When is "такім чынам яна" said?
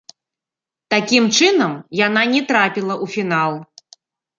0.93-2.27